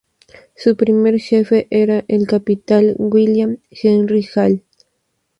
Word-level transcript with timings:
Su 0.55 0.75
primer 0.77 1.19
jefe 1.19 1.67
era 1.69 2.03
el 2.07 2.25
capitán 2.25 2.95
William 2.97 3.59
Henry 3.69 4.27
Hall. 4.35 4.63